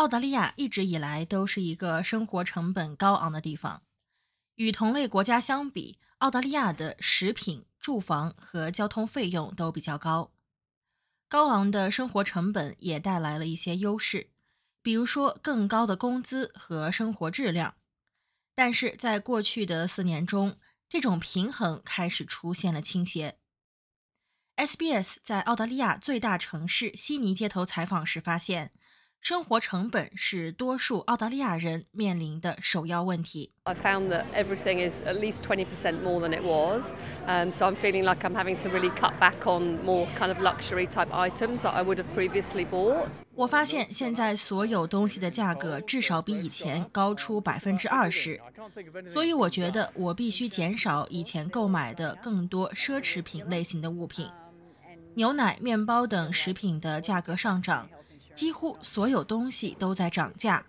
[0.00, 3.82] 澳大利亚一直以来都是一个生活成本高昂的地方。
[4.54, 10.32] 与同类国家相比，澳大利亚的食品、住房和交通费用都比较高。
[11.28, 14.30] 高昂的生活成本也带来了一些优势，
[14.80, 17.74] 比如说更高的工资和生活质量。
[18.54, 20.56] 但是在过去的四年中，
[20.88, 23.36] 这种平衡开始出现了倾斜。
[24.56, 28.72] SBS 在澳大利亚最大城市悉尼街头采访时发现。
[29.20, 33.52] 生活成本是多数澳大利亚人面临的首要问题。
[33.64, 36.94] I found that everything is at least 20% more than it was,
[37.26, 40.38] um, so I'm feeling like I'm having to really cut back on more kind of
[40.40, 43.08] luxury type items that I would have previously bought.
[43.34, 48.40] 我发现现在所有东西的价格至少比以前高出百分之二十，
[49.12, 54.26] 所以我觉得我必须减少以前购买的更多奢侈品类型的物品，
[55.14, 57.86] 牛奶、面包等食品的价格上涨。
[58.40, 60.64] 几乎所有东西都在涨价，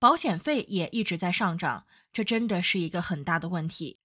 [0.00, 3.98] 保险费也一直在上涨，这真的是一个很大的问题。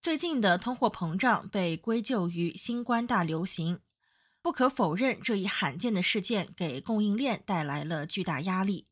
[0.00, 3.80] 最近的通货膨胀被归咎于新冠大流行，
[4.40, 8.86] 不可否认这一罕见的事件给供应链带来了巨大压力。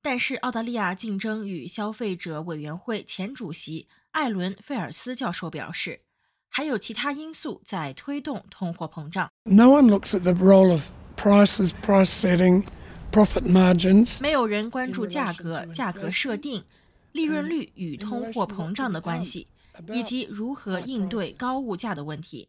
[0.00, 6.00] 但是，澳大利亚竞争与消费者委员会前主席艾伦·费尔斯教授表示，
[6.48, 9.28] 还有其他因素在推动通货膨胀。
[9.44, 10.88] No one looks at the role of
[11.22, 12.64] prices, price setting,
[13.12, 14.20] profit margins.
[14.20, 16.64] 没有人关注价格、价格设定、
[17.12, 19.46] 利润率与通货膨胀的关系，
[19.92, 22.48] 以及如何应对高物价的问题。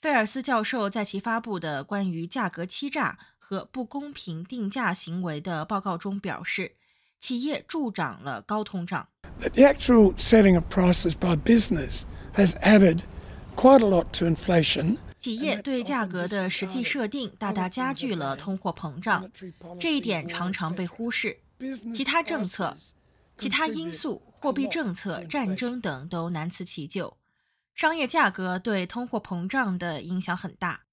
[0.00, 6.76] 费尔斯教授在其发布的关于价格欺诈和不公平定价行为的报告中表示，
[7.20, 9.08] 企业助长了高通胀。
[9.40, 13.00] The actual setting of prices by business has added
[13.54, 14.96] quite a lot to inflation.
[15.26, 19.28] 企业对价格的实际设定大大加剧了通货膨胀，
[19.80, 21.40] 这一点常常被忽视。
[21.92, 22.76] 其他政策、
[23.36, 27.18] 其他因素、货币政策、战争等都难辞其咎。
[27.74, 30.84] 商业价格对通货膨胀的影响很大。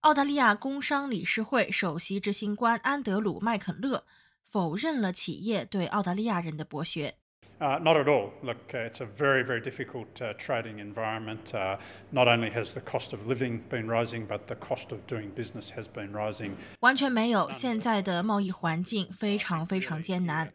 [0.00, 4.04] 澳大利亚工商理事会首席执行官安德鲁·麦肯勒
[4.42, 7.16] 否认了企业对澳大利亚人的剥削。
[7.61, 8.31] Uh, not at all.
[8.41, 11.53] Look, uh, it's a very, very difficult uh, trading environment.
[11.53, 11.75] Uh,
[12.09, 15.71] not only has the cost of living been rising, but the cost of doing business
[15.71, 16.55] has been rising.
[16.79, 20.53] 完全没有，现在的贸易环境非常非常艰难。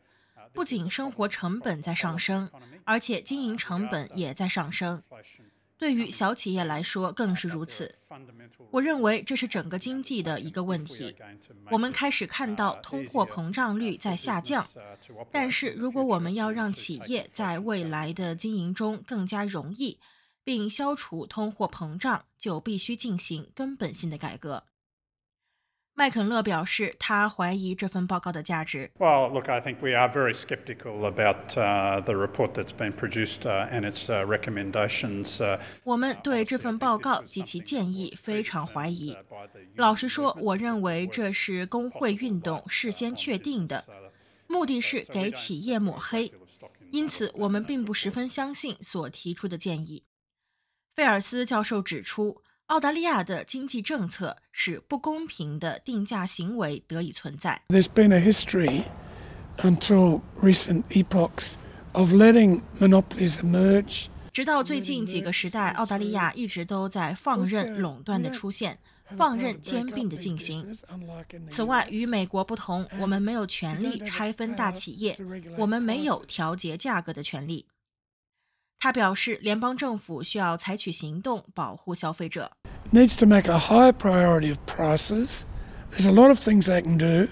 [0.55, 2.49] 不仅生活成本在上升，
[2.85, 5.03] 而且经营成本也在上升。
[5.80, 7.96] 对于小企业来说更是如此。
[8.70, 11.16] 我认为这是整个经济的一个问题。
[11.72, 14.68] 我们开始看到通货膨胀率在下降，
[15.32, 19.98] 但是如果我们要让企业在未来的经营中更加容易，
[20.44, 24.66] 并消除通货膨胀，就必须进行根本性的改革。
[26.00, 28.90] 麦肯勒表示，他怀疑这份报告的价值。
[28.98, 31.50] Well, look, I think we are very sceptical about
[32.06, 35.60] the report that's been produced and its recommendations.
[35.84, 39.18] 我们对这份报告及其建议非常怀疑。
[39.76, 43.84] 老实说，我认为这是工会运动事先确定的，
[44.48, 46.32] 目的是给企业抹黑。
[46.92, 50.06] 因此，我们并不十分相信所提出的建议。
[50.96, 52.42] 费尔斯教授指出。
[52.70, 57.64] 澳大利亚的经济政策使不公平的定价行为得以存在。
[57.70, 58.84] There's been a history
[59.58, 61.56] until recent epochs
[61.94, 64.06] of letting monopolies emerge.
[64.32, 68.78] 直到最近几个时代，澳大利亚一直都在放任垄断的出现，
[69.18, 70.72] 放任兼并的进行。
[71.50, 75.18] 此外，与美国不同，我们没有权利拆分大企业，
[75.58, 77.66] 我们没有调节价格的权利。
[78.82, 82.54] 他表示，联邦政府需要采取行动保护消费者。
[82.92, 85.46] Needs to make a high priority of prices.
[85.92, 87.28] There's a lot of things they can do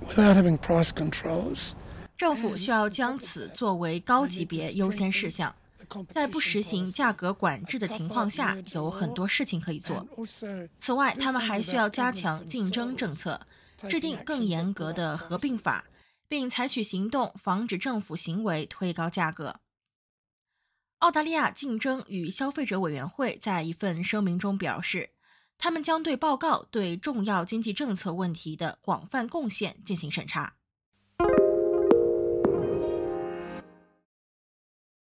[0.00, 1.72] without having price controls.
[2.16, 5.54] 政府需要将此作为高级别优先事项。
[6.08, 10.06] 在不实行价格管制的情况下，有很多事情可以做。
[10.80, 13.42] 此外，他们还需要加强竞争政策，
[13.86, 15.84] 制定更严格的合并法，
[16.26, 19.56] 并采取行动防止政府行为推高价格。
[20.98, 25.10] 澳大利亚竞争与消费者委员会在一份声明中表示，
[25.58, 30.54] 他们将对报告对重要经济政策问题的广泛贡献进行审查。